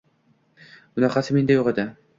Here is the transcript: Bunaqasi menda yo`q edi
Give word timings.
Bunaqasi 0.99 1.39
menda 1.39 1.61
yo`q 1.61 1.71
edi 1.75 1.91